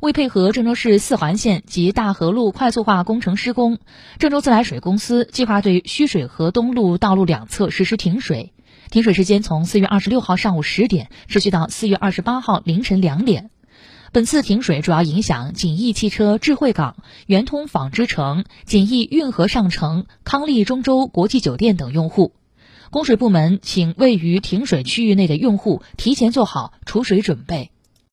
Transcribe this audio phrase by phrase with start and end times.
[0.00, 3.78] 为配合郑州市四环线及大河路快速化工程施工。
[4.18, 8.52] 郑州自来水公司计划对浠水河东路道路两侧实施停水。
[8.90, 13.50] 停水时间从四月二十六号上午十点持续到四月二十八号凌晨两点。
[14.12, 16.96] 本次停水主要影响锦艺汽车智慧港
[17.26, 22.34] 圆通纺织城锦艺运河上城康利中州国际酒店等用户。
[22.90, 27.72] 供水部门请位于停水区域内的用户提前做好储水准备。